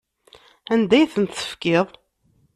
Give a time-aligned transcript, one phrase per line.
[0.73, 1.87] Anda ay tent-tefkiḍ?